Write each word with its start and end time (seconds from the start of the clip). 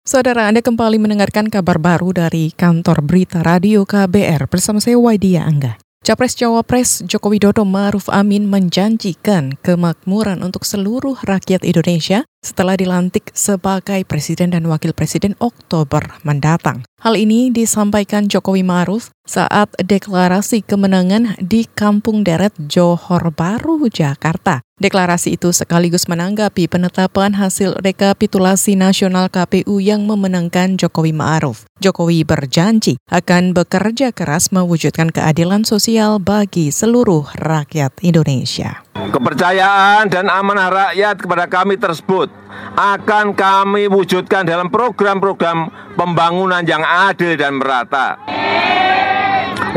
Saudara 0.00 0.48
Anda 0.48 0.64
kembali 0.64 0.96
mendengarkan 0.96 1.52
kabar 1.52 1.76
baru 1.76 2.16
dari 2.16 2.56
kantor 2.56 3.04
berita 3.04 3.44
radio 3.44 3.84
KBR 3.84 4.48
bersama 4.48 4.80
saya 4.80 4.96
Waidia 4.96 5.44
Angga. 5.44 5.76
Capres 6.00 6.32
Cawapres 6.32 7.04
Joko 7.04 7.28
Widodo 7.28 7.68
Maruf 7.68 8.08
Amin 8.08 8.48
menjanjikan 8.48 9.60
kemakmuran 9.60 10.40
untuk 10.40 10.64
seluruh 10.64 11.20
rakyat 11.20 11.68
Indonesia 11.68 12.24
setelah 12.40 12.72
dilantik 12.76 13.28
sebagai 13.36 14.00
Presiden 14.08 14.56
dan 14.56 14.64
Wakil 14.64 14.96
Presiden 14.96 15.36
Oktober 15.38 16.20
mendatang. 16.24 16.82
Hal 17.00 17.16
ini 17.16 17.48
disampaikan 17.48 18.28
Jokowi 18.28 18.60
Maruf 18.60 19.08
saat 19.24 19.72
deklarasi 19.80 20.60
kemenangan 20.64 21.36
di 21.40 21.64
Kampung 21.64 22.24
Deret 22.24 22.52
Johor 22.68 23.32
Baru, 23.32 23.88
Jakarta. 23.88 24.60
Deklarasi 24.80 25.36
itu 25.36 25.52
sekaligus 25.52 26.08
menanggapi 26.08 26.64
penetapan 26.64 27.36
hasil 27.36 27.76
rekapitulasi 27.84 28.80
nasional 28.80 29.28
KPU 29.28 29.76
yang 29.76 30.08
memenangkan 30.08 30.80
Jokowi 30.80 31.12
Ma'ruf. 31.12 31.68
Jokowi 31.84 32.24
berjanji 32.24 32.96
akan 33.12 33.52
bekerja 33.52 34.12
keras 34.12 34.52
mewujudkan 34.52 35.12
keadilan 35.12 35.68
sosial 35.68 36.16
bagi 36.16 36.72
seluruh 36.72 37.28
rakyat 37.36 37.92
Indonesia. 38.00 38.84
Kepercayaan 38.94 40.10
dan 40.10 40.26
amanah 40.26 40.70
rakyat 40.70 41.16
kepada 41.22 41.46
kami 41.46 41.78
tersebut 41.78 42.30
akan 42.74 43.34
kami 43.34 43.86
wujudkan 43.86 44.42
dalam 44.42 44.70
program-program 44.70 45.70
pembangunan 45.94 46.62
yang 46.66 46.82
adil 46.82 47.38
dan 47.38 47.58
merata 47.58 48.18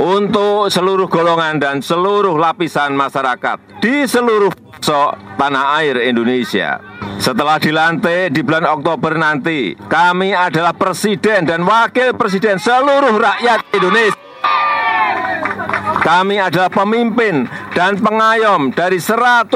untuk 0.02 0.74
seluruh 0.74 1.06
golongan 1.06 1.62
dan 1.62 1.76
seluruh 1.86 2.34
lapisan 2.34 2.98
masyarakat 2.98 3.62
di 3.78 4.10
seluruh 4.10 4.50
pelosok 4.50 5.38
tanah 5.38 5.80
air 5.80 5.96
Indonesia. 6.10 6.82
Setelah 7.22 7.62
dilantik 7.62 8.34
di 8.36 8.42
bulan 8.44 8.68
Oktober 8.68 9.16
nanti, 9.16 9.78
kami 9.88 10.36
adalah 10.36 10.76
presiden 10.76 11.48
dan 11.48 11.64
wakil 11.64 12.18
presiden 12.18 12.60
seluruh 12.60 13.16
rakyat 13.16 13.64
Indonesia. 13.72 14.20
Kami 16.04 16.36
adalah 16.36 16.68
pemimpin 16.68 17.48
dan 17.74 17.98
pengayom 17.98 18.70
dari 18.70 19.02
100% 19.02 19.50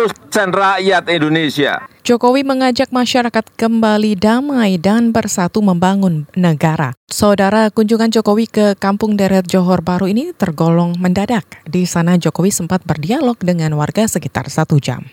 rakyat 0.49 1.05
Indonesia. 1.09 1.85
Jokowi 2.01 2.41
mengajak 2.41 2.89
masyarakat 2.89 3.45
kembali 3.59 4.17
damai 4.17 4.81
dan 4.81 5.13
bersatu 5.13 5.61
membangun 5.61 6.25
negara. 6.33 6.97
Saudara, 7.05 7.69
kunjungan 7.69 8.09
Jokowi 8.09 8.49
ke 8.49 8.65
Kampung 8.79 9.19
Deret 9.19 9.45
Johor 9.45 9.85
Baru 9.85 10.09
ini 10.09 10.33
tergolong 10.33 10.97
mendadak. 10.97 11.45
Di 11.67 11.85
sana 11.85 12.17
Jokowi 12.17 12.49
sempat 12.49 12.81
berdialog 12.87 13.37
dengan 13.43 13.77
warga 13.77 14.09
sekitar 14.09 14.49
satu 14.49 14.81
jam. 14.81 15.05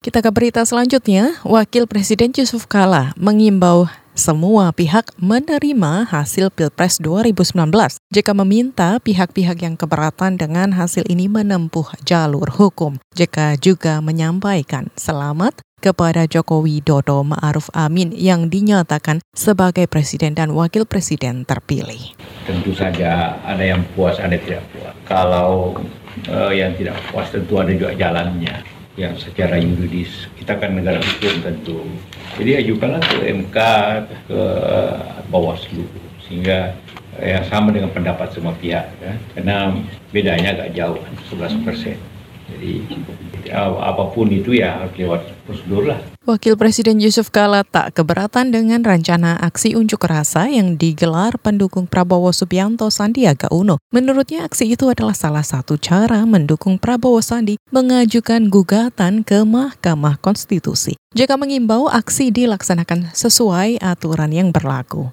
Kita 0.00 0.24
ke 0.24 0.32
berita 0.32 0.64
selanjutnya, 0.64 1.36
Wakil 1.44 1.84
Presiden 1.84 2.32
Yusuf 2.32 2.64
Kala 2.64 3.12
mengimbau 3.20 3.84
semua 4.18 4.74
pihak 4.74 5.14
menerima 5.16 6.08
hasil 6.08 6.50
Pilpres 6.50 6.98
2019 6.98 7.54
jika 8.10 8.32
meminta 8.34 8.98
pihak-pihak 9.00 9.62
yang 9.62 9.78
keberatan 9.78 10.36
dengan 10.36 10.74
hasil 10.74 11.06
ini 11.06 11.30
menempuh 11.30 11.86
jalur 12.02 12.50
hukum. 12.50 12.98
Jika 13.14 13.54
juga 13.56 14.02
menyampaikan 14.02 14.90
selamat 14.98 15.62
kepada 15.80 16.28
Joko 16.28 16.60
Widodo 16.60 17.24
Ma'ruf 17.24 17.72
Amin 17.72 18.12
yang 18.12 18.52
dinyatakan 18.52 19.24
sebagai 19.32 19.88
presiden 19.88 20.36
dan 20.36 20.52
wakil 20.52 20.84
presiden 20.84 21.48
terpilih. 21.48 22.12
Tentu 22.44 22.76
saja 22.76 23.40
ada 23.46 23.64
yang 23.64 23.80
puas, 23.96 24.20
ada 24.20 24.36
yang 24.36 24.44
tidak 24.44 24.64
puas. 24.76 24.94
Kalau 25.08 25.74
uh, 26.28 26.52
yang 26.52 26.76
tidak 26.76 27.00
puas 27.08 27.32
tentu 27.32 27.56
ada 27.56 27.72
juga 27.72 27.96
jalannya 27.96 28.79
yang 28.98 29.14
secara 29.14 29.58
yuridis 29.60 30.26
kita 30.38 30.58
kan 30.58 30.74
negara 30.74 30.98
hukum 30.98 31.34
tentu 31.42 31.78
jadi 32.38 32.64
ajukanlah 32.66 33.02
ke 33.02 33.16
MK 33.30 33.58
ke 34.26 34.40
Bawaslu 35.30 35.86
sehingga 36.26 36.74
yang 37.18 37.44
sama 37.46 37.74
dengan 37.74 37.90
pendapat 37.90 38.32
semua 38.32 38.54
pihak 38.58 38.86
ya. 39.02 39.14
karena 39.34 39.74
bedanya 40.10 40.54
agak 40.56 40.74
jauh 40.74 40.98
11 41.30 41.66
persen 41.66 41.98
jadi 42.56 42.72
apa 43.50 44.04
pun 44.14 44.30
itu 44.30 44.54
ya 44.54 44.86
lewat 44.94 45.26
prosedur 45.46 45.90
lah. 45.90 45.98
Wakil 46.28 46.54
Presiden 46.54 47.02
Yusuf 47.02 47.32
Kala 47.32 47.66
tak 47.66 47.98
keberatan 47.98 48.54
dengan 48.54 48.84
rencana 48.84 49.40
aksi 49.40 49.74
unjuk 49.74 50.04
rasa 50.06 50.46
yang 50.46 50.78
digelar 50.78 51.34
pendukung 51.40 51.90
Prabowo 51.90 52.30
Subianto 52.30 52.86
Sandiaga 52.92 53.50
Uno. 53.50 53.82
Menurutnya 53.90 54.46
aksi 54.46 54.76
itu 54.76 54.86
adalah 54.92 55.16
salah 55.16 55.42
satu 55.42 55.80
cara 55.80 56.22
mendukung 56.28 56.78
Prabowo 56.78 57.18
Sandi 57.24 57.58
mengajukan 57.74 58.52
gugatan 58.52 59.26
ke 59.26 59.42
Mahkamah 59.42 60.20
Konstitusi. 60.22 60.94
Jika 61.16 61.34
mengimbau 61.34 61.90
aksi 61.90 62.30
dilaksanakan 62.30 63.10
sesuai 63.16 63.82
aturan 63.82 64.30
yang 64.30 64.54
berlaku. 64.54 65.10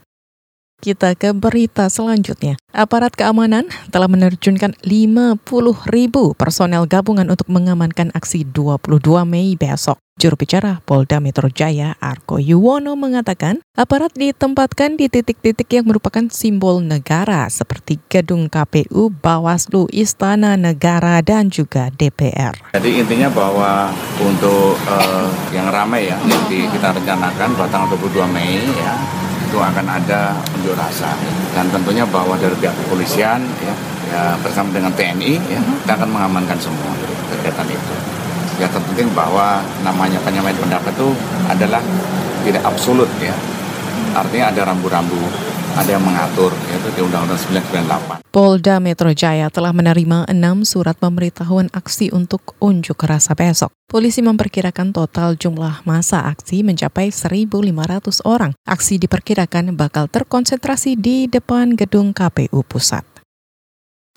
Kita 0.77 1.17
ke 1.17 1.33
berita 1.33 1.89
selanjutnya. 1.89 2.53
Aparat 2.69 3.17
keamanan 3.17 3.65
telah 3.89 4.05
menerjunkan 4.05 4.77
50 4.85 5.41
ribu 5.89 6.37
personel 6.37 6.85
gabungan 6.85 7.25
untuk 7.33 7.49
mengamankan 7.49 8.13
aksi 8.13 8.45
22 8.45 9.01
Mei 9.25 9.57
besok. 9.57 9.97
Juru 10.21 10.37
bicara 10.37 10.77
Polda 10.85 11.17
Metro 11.17 11.49
Jaya, 11.49 11.97
Arko 11.97 12.37
Yuwono 12.37 12.93
mengatakan, 12.93 13.61
aparat 13.73 14.13
ditempatkan 14.13 15.01
di 15.01 15.09
titik-titik 15.09 15.65
yang 15.69 15.89
merupakan 15.89 16.29
simbol 16.29 16.81
negara 16.81 17.49
seperti 17.49 17.97
gedung 18.05 18.45
KPU, 18.45 19.09
Bawaslu, 19.09 19.89
Istana 19.89 20.61
Negara, 20.61 21.21
dan 21.25 21.49
juga 21.49 21.89
DPR. 21.89 22.53
Jadi 22.77 23.01
intinya 23.01 23.33
bahwa 23.33 23.89
untuk 24.21 24.77
uh, 24.85 25.29
yang 25.49 25.73
ramai 25.73 26.09
ya, 26.09 26.17
yang 26.21 26.69
kita 26.69 26.93
rencanakan 26.93 27.49
pada 27.57 27.69
tanggal 27.69 27.97
22 27.97 28.29
Mei 28.29 28.61
ya, 28.61 28.93
itu 29.47 29.57
akan 29.57 29.85
ada 29.87 30.35
unjuk 30.59 30.75
rasa 30.75 31.15
dan 31.55 31.71
tentunya 31.71 32.03
bahwa 32.03 32.35
dari 32.35 32.53
pihak 32.59 32.75
kepolisian 32.83 33.39
ya, 33.63 33.73
ya 34.11 34.21
bersama 34.43 34.69
dengan 34.75 34.91
TNI 34.91 35.33
ya 35.47 35.61
kita 35.63 35.93
akan 35.95 36.09
mengamankan 36.11 36.59
semua 36.59 36.91
kegiatan 37.31 37.67
itu. 37.71 37.95
Ya 38.57 38.67
terpenting 38.67 39.13
bahwa 39.13 39.61
namanya 39.85 40.17
penyampaian 40.25 40.57
pendapat 40.57 40.91
itu 40.91 41.09
adalah 41.45 41.81
tidak 42.43 42.63
absolut 42.65 43.09
ya. 43.21 43.35
Artinya 44.17 44.49
ada 44.49 44.73
rambu-rambu 44.73 45.21
ada 45.77 45.93
yang 45.93 46.01
mengatur 46.01 46.49
yaitu 46.73 46.89
di 46.97 47.01
Undang-Undang 47.05 47.37
998. 47.37 48.25
Polda 48.33 48.81
Metro 48.81 49.13
Jaya 49.13 49.53
telah 49.53 49.69
menerima 49.69 50.25
enam 50.25 50.65
surat 50.65 50.97
pemberitahuan 50.97 51.69
aksi 51.69 52.09
untuk 52.09 52.57
unjuk 52.57 52.97
rasa 53.05 53.37
besok. 53.37 53.69
Polisi 53.85 54.25
memperkirakan 54.25 54.89
total 54.89 55.37
jumlah 55.37 55.85
masa 55.85 56.25
aksi 56.25 56.65
mencapai 56.65 57.13
1.500 57.13 57.53
orang. 58.25 58.51
Aksi 58.65 58.97
diperkirakan 58.97 59.77
bakal 59.77 60.09
terkonsentrasi 60.09 60.97
di 60.97 61.29
depan 61.29 61.77
gedung 61.77 62.11
KPU 62.11 62.65
Pusat. 62.65 63.16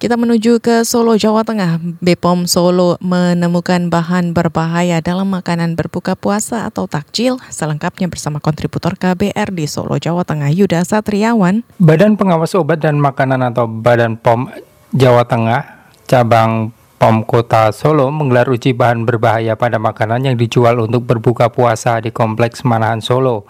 Kita 0.00 0.16
menuju 0.16 0.64
ke 0.64 0.80
Solo, 0.88 1.12
Jawa 1.20 1.44
Tengah. 1.44 1.76
Bepom 2.00 2.48
Solo 2.48 2.96
menemukan 3.04 3.92
bahan 3.92 4.32
berbahaya 4.32 5.04
dalam 5.04 5.28
makanan 5.28 5.76
berbuka 5.76 6.16
puasa 6.16 6.64
atau 6.64 6.88
takjil. 6.88 7.36
Selengkapnya 7.52 8.08
bersama 8.08 8.40
kontributor 8.40 8.96
KBR 8.96 9.52
di 9.52 9.68
Solo, 9.68 10.00
Jawa 10.00 10.24
Tengah, 10.24 10.48
Yuda 10.56 10.88
Satriawan. 10.88 11.68
Badan 11.76 12.16
Pengawas 12.16 12.56
Obat 12.56 12.80
dan 12.80 12.96
Makanan 12.96 13.44
atau 13.52 13.68
Badan 13.68 14.16
POM 14.16 14.48
Jawa 14.96 15.28
Tengah, 15.28 15.92
cabang 16.08 16.72
POM 16.96 17.20
Kota 17.28 17.68
Solo 17.68 18.08
menggelar 18.08 18.48
uji 18.48 18.72
bahan 18.72 19.04
berbahaya 19.04 19.52
pada 19.52 19.76
makanan 19.76 20.32
yang 20.32 20.36
dijual 20.40 20.80
untuk 20.80 21.04
berbuka 21.04 21.52
puasa 21.52 22.00
di 22.00 22.08
Kompleks 22.08 22.64
Manahan 22.64 23.04
Solo. 23.04 23.44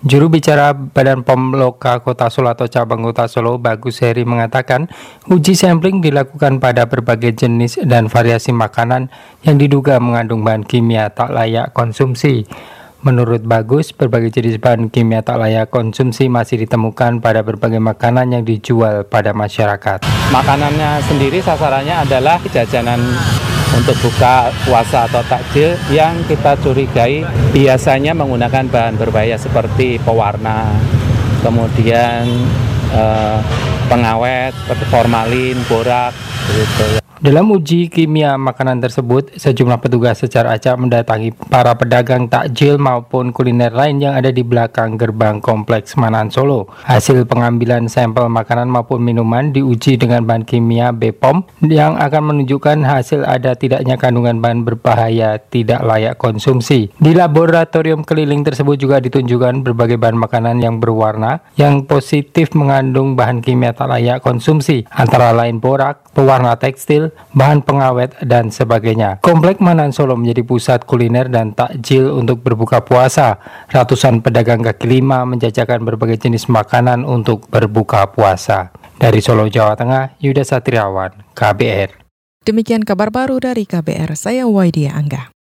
Juru 0.00 0.32
bicara 0.32 0.72
Badan 0.72 1.28
POM 1.28 1.60
Loka 1.60 2.00
Kota 2.00 2.32
Solo 2.32 2.48
atau 2.48 2.64
Cabang 2.64 3.04
Kota 3.04 3.28
Solo, 3.28 3.60
Bagus 3.60 4.00
Heri 4.00 4.24
mengatakan, 4.24 4.88
uji 5.28 5.52
sampling 5.52 6.00
dilakukan 6.00 6.56
pada 6.56 6.88
berbagai 6.88 7.36
jenis 7.44 7.84
dan 7.84 8.08
variasi 8.08 8.48
makanan 8.48 9.12
yang 9.44 9.60
diduga 9.60 10.00
mengandung 10.00 10.40
bahan 10.40 10.64
kimia 10.64 11.12
tak 11.12 11.36
layak 11.36 11.76
konsumsi. 11.76 12.48
Menurut 13.04 13.44
Bagus, 13.44 13.92
berbagai 13.92 14.40
jenis 14.40 14.56
bahan 14.56 14.88
kimia 14.88 15.20
tak 15.20 15.36
layak 15.36 15.68
konsumsi 15.68 16.32
masih 16.32 16.64
ditemukan 16.64 17.20
pada 17.20 17.44
berbagai 17.44 17.80
makanan 17.84 18.40
yang 18.40 18.44
dijual 18.48 19.04
pada 19.04 19.36
masyarakat. 19.36 20.00
Makanannya 20.32 21.04
sendiri 21.04 21.44
sasarannya 21.44 22.08
adalah 22.08 22.40
jajanan 22.48 23.04
untuk 23.76 23.96
buka 24.02 24.50
puasa 24.66 25.06
atau 25.06 25.22
takjil 25.26 25.74
yang 25.94 26.18
kita 26.26 26.58
curigai 26.58 27.22
biasanya 27.54 28.12
menggunakan 28.14 28.66
bahan 28.66 28.94
berbahaya 28.98 29.38
seperti 29.38 29.98
pewarna, 30.02 30.70
kemudian 31.42 32.26
eh, 32.94 33.38
pengawet 33.86 34.54
formalin, 34.90 35.58
borak, 35.66 36.14
gitu. 36.54 37.09
Dalam 37.20 37.52
uji 37.52 37.92
kimia 37.92 38.40
makanan 38.40 38.80
tersebut, 38.80 39.36
sejumlah 39.36 39.84
petugas 39.84 40.24
secara 40.24 40.56
acak 40.56 40.72
mendatangi 40.80 41.36
para 41.52 41.76
pedagang 41.76 42.32
takjil 42.32 42.80
maupun 42.80 43.28
kuliner 43.28 43.76
lain 43.76 44.00
yang 44.00 44.16
ada 44.16 44.32
di 44.32 44.40
belakang 44.40 44.96
gerbang 44.96 45.36
kompleks 45.36 46.00
Manan 46.00 46.32
Solo. 46.32 46.72
Hasil 46.88 47.28
pengambilan 47.28 47.92
sampel 47.92 48.24
makanan 48.32 48.72
maupun 48.72 49.04
minuman 49.04 49.52
diuji 49.52 50.00
dengan 50.00 50.24
bahan 50.24 50.48
kimia 50.48 50.96
BPOM 50.96 51.44
yang 51.68 52.00
akan 52.00 52.32
menunjukkan 52.32 52.88
hasil 52.88 53.28
ada 53.28 53.52
tidaknya 53.52 54.00
kandungan 54.00 54.40
bahan 54.40 54.64
berbahaya 54.64 55.36
tidak 55.44 55.84
layak 55.84 56.16
konsumsi. 56.16 56.88
Di 56.96 57.12
laboratorium 57.12 58.00
keliling 58.00 58.48
tersebut 58.48 58.80
juga 58.80 58.96
ditunjukkan 58.96 59.60
berbagai 59.60 60.00
bahan 60.00 60.16
makanan 60.16 60.56
yang 60.64 60.80
berwarna 60.80 61.44
yang 61.60 61.84
positif 61.84 62.56
mengandung 62.56 63.12
bahan 63.12 63.44
kimia 63.44 63.76
tak 63.76 63.92
layak 63.92 64.24
konsumsi, 64.24 64.88
antara 64.88 65.36
lain 65.36 65.60
borak, 65.60 66.00
pewarna 66.16 66.56
tekstil, 66.56 67.09
bahan 67.32 67.62
pengawet, 67.62 68.14
dan 68.24 68.50
sebagainya. 68.52 69.22
Komplek 69.22 69.62
Manan 69.62 69.94
Solo 69.94 70.18
menjadi 70.18 70.42
pusat 70.44 70.84
kuliner 70.84 71.30
dan 71.30 71.54
takjil 71.54 72.10
untuk 72.14 72.42
berbuka 72.42 72.82
puasa. 72.82 73.40
Ratusan 73.70 74.20
pedagang 74.20 74.60
kaki 74.60 74.86
lima 74.86 75.22
menjajakan 75.24 75.82
berbagai 75.86 76.20
jenis 76.20 76.50
makanan 76.50 77.06
untuk 77.06 77.46
berbuka 77.48 78.10
puasa. 78.10 78.74
Dari 79.00 79.24
Solo, 79.24 79.48
Jawa 79.48 79.78
Tengah, 79.80 80.20
Yuda 80.20 80.44
Satriawan, 80.44 81.32
KBR. 81.32 81.96
Demikian 82.44 82.84
kabar 82.84 83.08
baru 83.08 83.40
dari 83.40 83.64
KBR, 83.64 84.16
saya 84.16 84.44
Waidia 84.48 84.92
Angga. 84.92 85.32